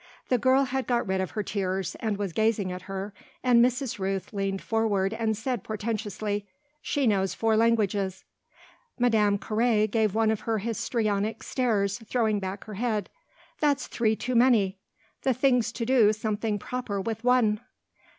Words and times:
The 0.29 0.39
girl 0.39 0.63
had 0.63 0.87
got 0.87 1.07
rid 1.07 1.21
of 1.21 1.29
her 1.37 1.43
tears, 1.43 1.93
and 1.99 2.17
was 2.17 2.33
gazing 2.33 2.71
at 2.71 2.81
her, 2.89 3.13
and 3.43 3.63
Mrs. 3.63 3.99
Rooth 3.99 4.33
leaned 4.33 4.59
forward 4.63 5.13
and 5.13 5.37
said 5.37 5.63
portentously: 5.63 6.47
"She 6.81 7.05
knows 7.05 7.35
four 7.35 7.55
languages." 7.55 8.23
Madame 8.97 9.37
Carré 9.37 9.87
gave 9.91 10.15
one 10.15 10.31
of 10.31 10.39
her 10.39 10.57
histrionic 10.57 11.43
stares, 11.43 11.99
throwing 11.99 12.39
back 12.39 12.63
her 12.63 12.73
head. 12.73 13.11
"That's 13.59 13.85
three 13.85 14.15
too 14.15 14.33
many. 14.33 14.79
The 15.21 15.35
thing's 15.35 15.71
to 15.73 15.85
do 15.85 16.13
something 16.13 16.57
proper 16.57 16.99
with 16.99 17.23
one." 17.23 17.61